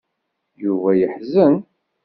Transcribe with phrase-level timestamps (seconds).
[0.63, 1.55] Yuba yeḥzen.